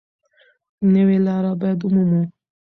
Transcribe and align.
نوې 0.93 1.17
لاره 1.25 1.51
باید 1.61 1.79
ومومو. 1.81 2.21